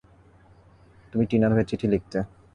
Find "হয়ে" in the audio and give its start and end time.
1.55-1.69